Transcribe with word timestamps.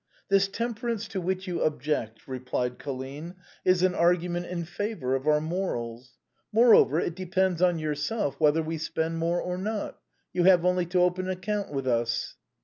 "This 0.31 0.47
temperance 0.47 1.07
to 1.09 1.21
which 1.21 1.45
3'ou 1.45 1.63
object," 1.63 2.27
replied 2.27 2.79
Colline," 2.79 3.35
is 3.71 3.83
an 3.83 3.93
argument 3.93 4.47
in 4.47 4.65
favor 4.65 5.13
of 5.13 5.27
our 5.27 5.39
morals. 5.39 6.17
Moreover, 6.51 6.99
it 6.99 7.13
de 7.15 7.27
pends 7.27 7.61
on 7.61 7.77
yourself 7.77 8.39
whether 8.39 8.63
we 8.63 8.79
spend 8.79 9.19
more 9.19 9.39
or 9.39 9.59
not. 9.59 9.99
You 10.33 10.45
have 10.45 10.65
only 10.65 10.87
to 10.87 11.01
open 11.03 11.25
an 11.27 11.33
account 11.33 11.71
with 11.71 11.85
us." 11.85 12.35